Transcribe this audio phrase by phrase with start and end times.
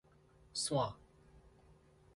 [0.55, 0.97] 散